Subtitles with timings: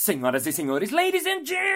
[0.00, 1.66] Senhoras e senhores, ladies and gentlemen,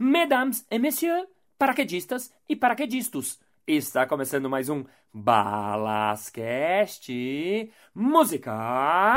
[0.00, 3.38] mesdames et messieurs, paraquedistas e paraquedistas.
[3.64, 4.84] Está começando mais um
[5.14, 6.42] Balascast
[7.94, 9.14] Música.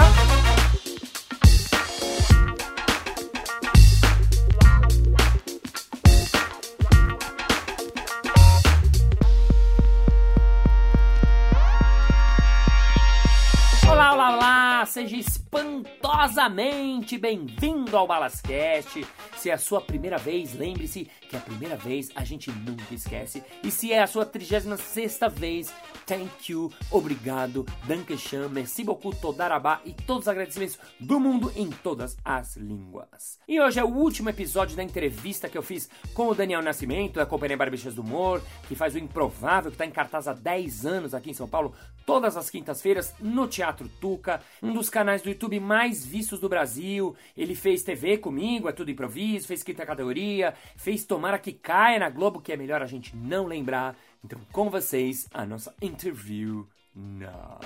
[14.86, 19.06] Seja espantosamente bem-vindo ao Balascast.
[19.40, 23.42] Se é a sua primeira vez, lembre-se que a primeira vez a gente nunca esquece.
[23.64, 25.74] E se é a sua 36 vez,
[26.06, 32.18] thank you, obrigado, dankeschön, merci beaucoup, todarabá e todos os agradecimentos do mundo em todas
[32.26, 33.40] as línguas.
[33.48, 37.16] E hoje é o último episódio da entrevista que eu fiz com o Daniel Nascimento,
[37.16, 40.86] da Companhia Barbixas do Humor, que faz o Improvável, que está em cartaz há 10
[40.86, 41.74] anos aqui em São Paulo,
[42.10, 47.16] todas as quintas-feiras no Teatro Tuca, um dos canais do YouTube mais vistos do Brasil.
[47.38, 52.10] Ele fez TV comigo, é tudo improviso, fez quinta categoria, fez Tomara que Caia na
[52.10, 53.96] Globo, que é melhor a gente não lembrar.
[54.24, 57.60] Então, com vocês, a nossa interview now.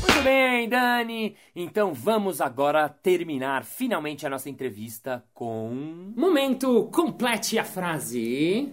[0.00, 1.36] Muito bem, Dani.
[1.54, 6.12] Então vamos agora terminar finalmente a nossa entrevista com.
[6.16, 8.70] Momento complete a frase.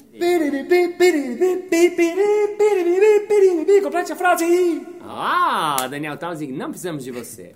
[3.82, 4.88] Complete a frase!
[5.02, 7.54] Ah, Daniel Townsend, não precisamos de você.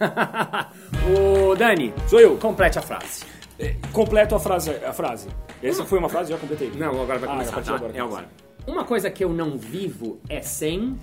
[1.50, 2.36] Ô, Dani, Sou eu.
[2.38, 3.24] complete a frase.
[3.58, 4.70] É, Completo a frase.
[4.70, 5.28] A frase.
[5.62, 6.70] Essa foi uma frase, já completei.
[6.70, 7.76] Não, agora vai Ah, começar, a partir tá?
[7.76, 8.28] de agora É agora.
[8.66, 10.96] Uma coisa que eu não vivo é sem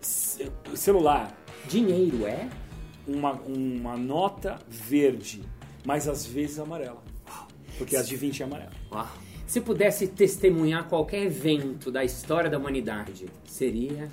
[0.00, 1.32] C- Celular,
[1.66, 2.48] dinheiro, é?
[3.06, 5.42] uma, uma nota verde,
[5.84, 7.02] mas às vezes amarela.
[7.78, 8.70] Porque as de 20 é amarela.
[9.46, 14.08] Se pudesse testemunhar qualquer evento da história da humanidade, seria.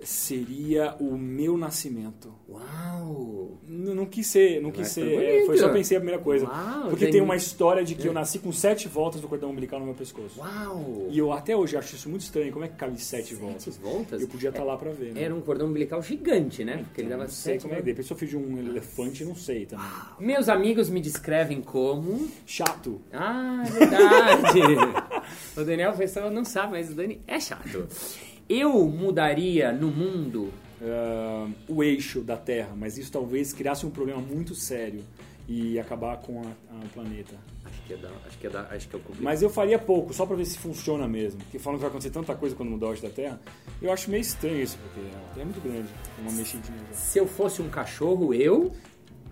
[0.00, 2.32] Seria o meu nascimento.
[2.48, 3.58] Uau!
[3.66, 5.14] Não, não quis ser, não quis Mas ser.
[5.14, 5.46] foi é.
[5.46, 6.46] Foi só pensei a primeira coisa.
[6.46, 9.50] Uau, porque tem- tem uma história de que eu nasci com sete voltas do cordão
[9.50, 10.38] umbilical no meu pescoço.
[10.40, 11.06] Uau!
[11.10, 12.52] E eu até hoje acho isso muito estranho.
[12.52, 13.62] Como é que cabe sete, voltas?
[13.64, 14.20] Sete voltas?
[14.22, 15.12] Eu podia estar lá pra ver.
[15.14, 15.22] Né?
[15.22, 16.78] Era um cordão umbilical gigante, né?
[16.84, 17.84] Porque ele Então, dava não sei sete como é que voltas.
[17.86, 19.86] depois se eu fiz de um elefante, não sei também.
[20.20, 22.28] Meus amigos me descrevem como.
[22.46, 23.00] Chato.
[23.12, 24.60] Ah, é verdade!
[25.56, 27.86] o Daniel pessoal não sabe, mas o Dani é chato.
[28.52, 30.52] Eu mudaria no mundo.
[30.82, 35.02] ah, o eixo da Terra, mas isso talvez criasse um problema muito sério
[35.48, 37.34] e acabar com a, a- o planeta.
[37.64, 38.08] Acho que é da.
[38.26, 38.60] Acho que é da.
[38.62, 39.22] Acho que é o Kubrick.
[39.24, 41.38] Mas eu faria pouco, só pra ver se funciona mesmo.
[41.40, 43.40] Porque falam que vai acontecer tanta coisa quando mudar o eixo da Terra.
[43.80, 45.88] Eu acho meio estranho isso, porque a Terra é muito grande.
[46.20, 46.94] Uma mexidinha já.
[46.94, 48.72] Se eu fosse um cachorro, eu.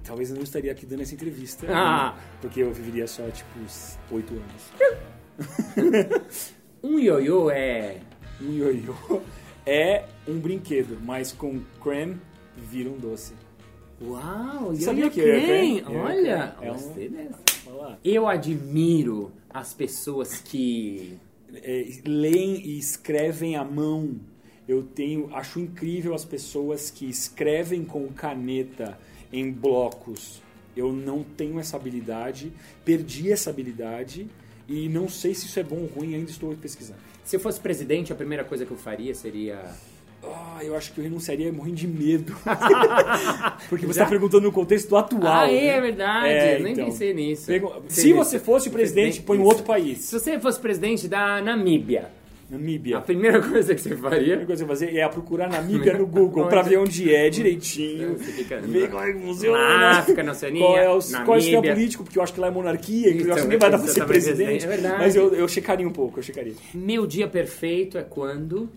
[0.04, 1.66] Talvez eu não estaria aqui dando essa entrevista.
[1.68, 2.14] Ah.
[2.16, 2.22] né?
[2.40, 4.70] Porque eu viveria só, tipo, uns oito anos.
[6.82, 7.98] Um ioiô é.
[8.42, 8.94] Um ioiô
[9.66, 12.18] é um brinquedo, mas com creme
[12.56, 13.34] vira um doce.
[14.02, 15.78] Uau, Sabia ioiô que é?
[15.78, 17.38] É, Olha, é gostei dessa.
[18.02, 21.18] Eu admiro as pessoas que.
[21.52, 24.16] é, leem e escrevem à mão.
[24.66, 28.98] Eu tenho, acho incrível as pessoas que escrevem com caneta
[29.32, 30.40] em blocos.
[30.76, 32.52] Eu não tenho essa habilidade,
[32.84, 34.28] perdi essa habilidade
[34.70, 37.00] e não sei se isso é bom ou ruim, ainda estou pesquisando.
[37.24, 39.58] Se eu fosse presidente, a primeira coisa que eu faria seria.
[40.22, 42.36] Ah, eu acho que eu renunciaria morrendo de medo.
[43.68, 45.44] Porque você está perguntando no contexto atual.
[45.44, 45.80] ah, é, né?
[45.80, 46.28] verdade.
[46.28, 46.84] É, eu nem então.
[46.84, 47.46] pensei nisso.
[47.46, 49.98] Pego- Se você fosse o presidente, põe um outro país.
[49.98, 52.10] Se você fosse presidente da Namíbia,
[52.50, 52.98] Namíbia.
[52.98, 54.18] a primeira coisa que você A faria.
[54.18, 58.16] primeira coisa que você fazer é procurar Namíbia no Google pra ver onde é direitinho.
[58.62, 59.58] Ver como é que funciona.
[59.58, 62.40] Na África, na Oceania, Qual é o, qual é sistema político, porque eu acho que
[62.40, 64.36] lá é monarquia, então eu acho que nem vai dar pra você ser tá presidente,
[64.46, 64.64] presidente.
[64.64, 64.98] é verdade.
[64.98, 66.54] Mas eu, eu checaria um pouco, eu checaria.
[66.74, 68.68] Meu dia perfeito é quando.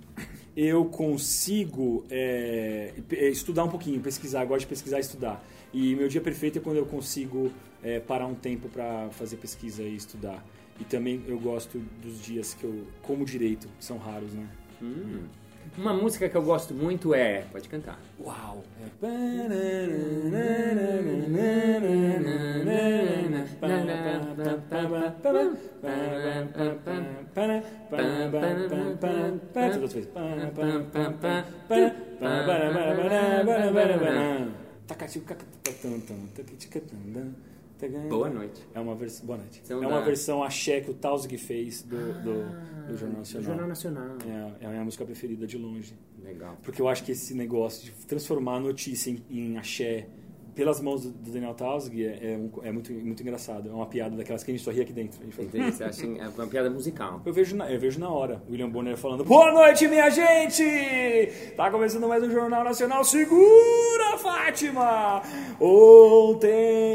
[0.55, 5.43] Eu consigo é, é, estudar um pouquinho, pesquisar, eu gosto de pesquisar e estudar.
[5.73, 7.51] E meu dia perfeito é quando eu consigo
[7.83, 10.45] é, parar um tempo pra fazer pesquisa e estudar.
[10.79, 14.47] E também eu gosto dos dias que eu como direito, que são raros, né?
[15.77, 17.45] Uma música que eu gosto muito é.
[17.51, 17.99] Pode cantar.
[18.19, 18.63] Uau!
[37.89, 38.61] Boa noite.
[38.73, 39.25] É uma versão.
[39.25, 39.61] Boa noite.
[39.63, 43.45] Então é uma versão axé que o Tausig fez do, do, do Jornal Nacional.
[43.47, 44.07] Jornal Nacional.
[44.59, 45.93] É, é a minha música preferida de longe.
[46.23, 46.57] Legal.
[46.63, 50.07] Porque eu acho que esse negócio de transformar a notícia em, em axé
[50.55, 53.67] pelas mãos do, do Daniel Tausig é, é, um- é muito, muito engraçado.
[53.69, 55.19] É uma piada daquelas que a gente só ri aqui dentro.
[55.27, 57.21] Entendi, você acha é uma piada musical.
[57.25, 60.63] Eu vejo, na, eu vejo na hora o William Bonner falando Boa noite, minha gente!
[61.57, 63.03] Tá começando mais um Jornal Nacional.
[63.03, 65.23] Segura, Fátima!
[65.59, 66.92] Ontem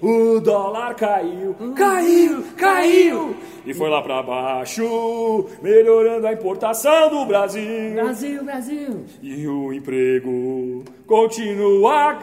[0.00, 3.36] o dólar caiu, caiu, caiu!
[3.64, 7.94] E foi lá pra baixo, melhorando a importação do Brasil.
[7.94, 9.04] Brasil, Brasil!
[9.22, 12.18] E o emprego continua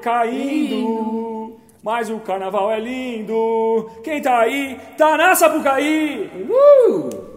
[0.00, 1.56] caindo.
[1.82, 3.88] Mas o carnaval é lindo.
[4.02, 6.28] Quem tá aí, tá na Sapucaí.
[6.50, 7.35] Uh!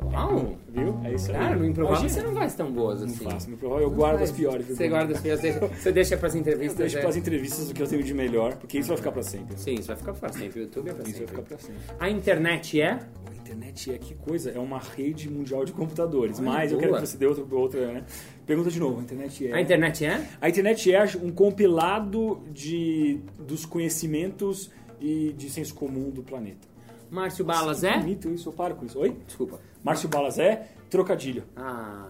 [1.20, 1.32] É isso.
[1.32, 3.24] Cara, no improvável você não faz tão boas assim.
[3.24, 4.68] Não faço, no improvável eu guardo as piores.
[4.68, 5.42] Você guarda as piores,
[5.78, 6.78] você deixa pras entrevistas.
[6.78, 7.02] Deixa é.
[7.02, 9.58] para as entrevistas o que eu tenho de melhor, porque isso vai ficar pra sempre.
[9.58, 10.60] Sim, isso vai ficar pra sempre.
[10.60, 11.36] O YouTube é pra Isso vai sempre.
[11.36, 11.82] ficar pra sempre.
[12.00, 12.92] A internet é?
[12.92, 16.40] A internet é que coisa, é uma rede mundial de computadores.
[16.40, 17.02] Olha, mas eu quero boa.
[17.02, 18.04] que você dê outra, outra né?
[18.46, 19.54] Pergunta de novo, a internet é.
[19.54, 20.28] A internet é?
[20.40, 26.68] A internet é um compilado de, dos conhecimentos e de senso comum do planeta.
[27.10, 27.98] Márcio Balas é?
[27.98, 29.00] bonito isso, eu paro com isso.
[29.00, 29.16] Oi?
[29.26, 29.60] Desculpa.
[29.84, 31.44] Márcio Balas é trocadilho.
[31.56, 32.10] Ah,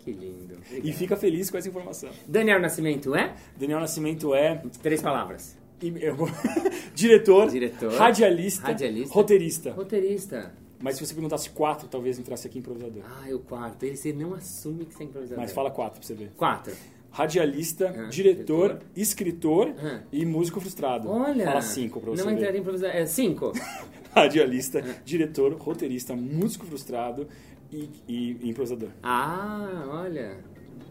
[0.00, 0.54] que lindo.
[0.70, 0.96] E Obrigado.
[0.96, 2.10] fica feliz com essa informação.
[2.26, 3.34] Daniel Nascimento é?
[3.56, 5.56] Daniel Nascimento é Três palavras.
[5.82, 5.90] e-
[6.94, 9.14] diretor, Diretor, radialista, radialista.
[9.14, 9.72] roteirista.
[9.72, 10.52] Roteirista.
[10.80, 13.02] Mas se você perguntasse quatro, talvez entrasse aqui improvisador.
[13.04, 13.82] Ah, o quarto.
[13.82, 15.42] Ele você não assume que você é improvisador.
[15.42, 16.30] Mas fala quatro pra você ver.
[16.36, 16.72] Quatro.
[17.10, 18.78] Radialista, Ah, diretor, diretor.
[18.94, 20.00] escritor Ah.
[20.12, 21.08] e músico frustrado.
[21.08, 21.44] Olha.
[21.46, 22.94] Fala cinco pra você Não entraria em improvisador.
[22.94, 23.52] É cinco.
[24.14, 27.26] Radialista, diretor, roteirista, músico frustrado
[27.72, 28.90] e, e- e improvisador.
[29.02, 30.36] Ah, olha.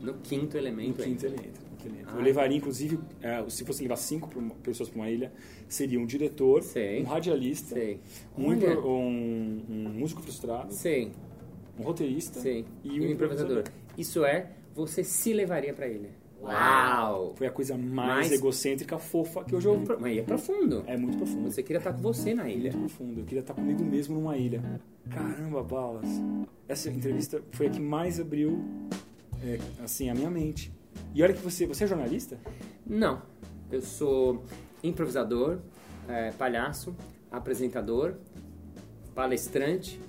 [0.02, 1.02] No quinto Em elemento.
[1.04, 1.32] quinto aí.
[1.32, 1.62] ele entra.
[1.62, 2.14] em quinto ele entra.
[2.14, 2.18] Ah.
[2.18, 4.30] Eu levaria, inclusive, é, se fosse levar cinco
[4.64, 5.32] pessoas para uma ilha,
[5.68, 7.02] seria um diretor, Sei.
[7.02, 8.00] um radialista, Sei.
[8.38, 11.12] um, um- um músico frustrado, Sei.
[11.80, 12.66] um roteirista Sei.
[12.84, 13.64] e um improvisador.
[13.98, 16.10] Isso é, você se levaria pra ele.
[16.40, 17.34] Uau!
[17.36, 19.86] Foi a coisa mais, Mais- egocêntrica, fofa que eu já ouvi.
[19.86, 20.84] Pro- Mas é profundo.
[20.86, 21.52] É muito profundo.
[21.52, 22.72] Você queria estar com você na ilha.
[22.72, 23.22] Muito profundo.
[23.22, 24.62] Eu queria estar comigo mesmo numa ilha.
[25.10, 26.08] Caramba, balas.
[26.68, 28.64] Essa entrevista foi a que mais abriu,
[29.44, 30.72] é, assim, a minha mente.
[31.16, 32.38] E olha que você, você é jornalista?
[32.86, 33.22] Não.
[33.72, 34.44] Eu sou
[34.84, 35.58] improvisador,
[36.08, 36.96] é, palhaço,
[37.32, 38.14] apresentador,
[39.16, 40.00] palestrante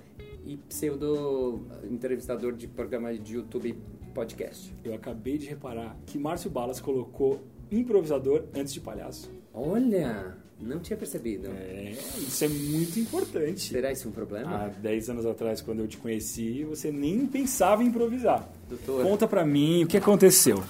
[0.45, 4.75] e pseudo entrevistador de programa de YouTube podcast.
[4.85, 9.31] Eu acabei de reparar que Márcio Balas colocou improvisador antes de palhaço.
[9.53, 11.49] Olha, não tinha percebido.
[11.49, 13.61] É, isso é muito importante.
[13.61, 14.65] Será isso um problema?
[14.65, 18.49] Há 10 anos atrás, quando eu te conheci, você nem pensava em improvisar.
[18.69, 19.05] Doutor.
[19.05, 20.63] Conta pra mim o que aconteceu.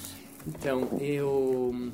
[0.47, 1.91] Então, eu.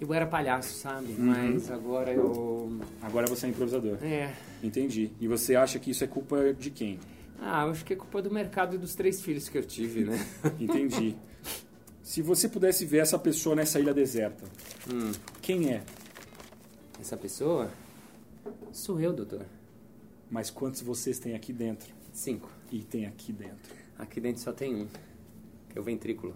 [0.00, 1.14] Eu era palhaço, sabe?
[1.18, 2.78] Mas agora eu.
[3.02, 3.98] Agora você é improvisador.
[4.02, 4.32] É.
[4.62, 5.10] Entendi.
[5.20, 6.98] E você acha que isso é culpa de quem?
[7.40, 10.04] Ah, eu acho que é culpa do mercado e dos três filhos que eu tive,
[10.04, 10.18] né?
[10.60, 11.16] Entendi.
[12.02, 14.44] Se você pudesse ver essa pessoa nessa ilha deserta,
[14.92, 15.82] Hum, quem é?
[17.00, 17.70] essa pessoa
[18.72, 19.46] sou eu, doutor.
[20.30, 21.92] Mas quantos vocês têm aqui dentro?
[22.12, 22.50] Cinco.
[22.70, 23.74] E tem aqui dentro?
[23.98, 24.86] Aqui dentro só tem um,
[25.68, 26.34] que é o ventrículo.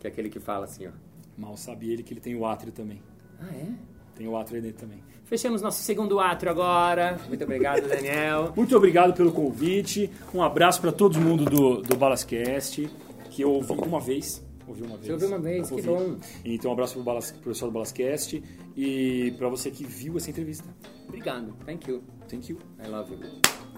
[0.00, 0.90] Que é aquele que fala assim, ó.
[1.36, 3.00] Mal sabe ele que ele tem o átrio também.
[3.40, 3.72] Ah, é?
[4.18, 4.98] Tem o átrio aí dentro também.
[5.24, 7.20] Fechamos nosso segundo átrio agora.
[7.28, 8.52] Muito obrigado, Daniel.
[8.56, 10.10] Muito obrigado pelo convite.
[10.34, 12.90] Um abraço para todo mundo do, do Balascast,
[13.30, 14.44] que eu ouvi uma vez.
[14.66, 15.06] Ouvi uma vez.
[15.06, 15.68] Você ouviu uma vez?
[15.68, 15.86] Que Ouvi.
[15.86, 16.16] bom.
[16.44, 18.42] Então, um abraço pro, Balas, pro pessoal do Balascast
[18.76, 20.68] e para você que viu essa entrevista.
[21.06, 21.54] Obrigado.
[21.64, 22.02] Thank you.
[22.28, 22.58] Thank you.
[22.84, 23.20] I love you.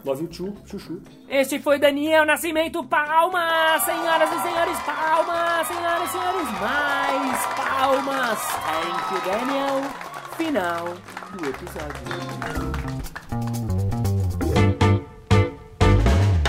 [0.04, 1.02] Love you too, chuchu.
[1.28, 2.82] Este foi Daniel Nascimento.
[2.84, 8.38] Palmas, senhoras e senhores, palmas, senhoras e senhores, mais palmas.
[8.40, 10.09] Thank you, Daniel.
[10.40, 10.94] Final
[11.36, 12.00] do episódio.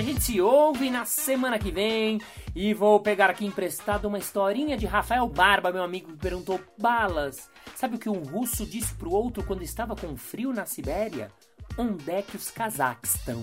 [0.01, 2.21] a gente se ouve na semana que vem.
[2.55, 7.51] E vou pegar aqui emprestado uma historinha de Rafael Barba, meu amigo, que perguntou: Balas,
[7.77, 11.31] sabe o que um russo disse pro outro quando estava com frio na Sibéria?
[11.77, 13.43] Onde é que os casaques estão?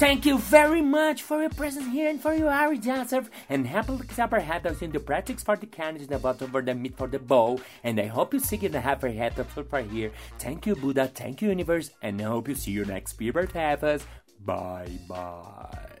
[0.00, 3.24] Thank you very much for your presence here and for your Harry answer.
[3.50, 6.74] And happy supper hat in the practice for the candies, in the bottom for the
[6.74, 7.60] meat for the bowl.
[7.84, 10.10] And I hope you see you in the happy hat for here.
[10.38, 11.06] Thank you, Buddha.
[11.06, 11.90] Thank you, universe.
[12.02, 14.06] And I hope you see you next Spirit Tapas.
[14.40, 15.98] Bye bye.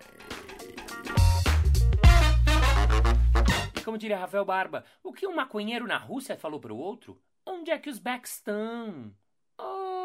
[3.84, 7.20] Como diria Rafael Barba, o que um maconheiro na Rússia falou pro outro?
[7.44, 9.12] Onde é que os backs estão?
[9.58, 9.99] Oh!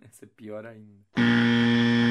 [0.08, 1.04] Essa é pior ainda.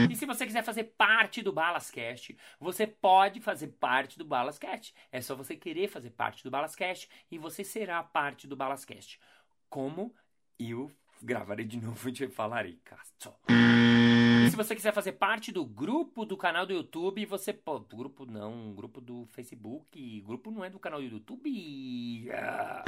[0.10, 4.94] E se você quiser fazer parte do Balascast, você pode fazer parte do Balascast.
[5.12, 9.20] É só você querer fazer parte do Balascast e você será parte do Balascast.
[9.70, 10.14] Como
[10.58, 10.92] eu
[11.22, 13.34] gravarei de novo e falarei, Castro.
[13.50, 17.96] E se você quiser fazer parte do grupo do canal do YouTube, você pode.
[17.96, 20.22] Grupo não, grupo do Facebook.
[20.22, 22.30] Grupo não é do canal do YouTube.
[22.32, 22.84] Ah.